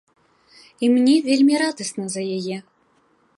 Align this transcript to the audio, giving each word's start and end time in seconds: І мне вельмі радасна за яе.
І 0.87 0.89
мне 0.95 1.13
вельмі 1.27 1.55
радасна 1.65 2.05
за 2.15 2.21
яе. 2.39 2.57